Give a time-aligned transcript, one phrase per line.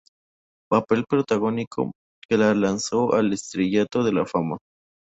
[0.67, 1.91] Papel protagónico
[2.27, 4.57] que la lanzó al estrellato de la fama.